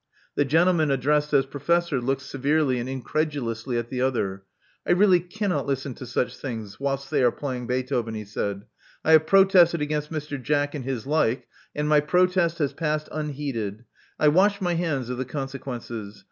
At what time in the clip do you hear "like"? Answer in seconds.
11.05-11.47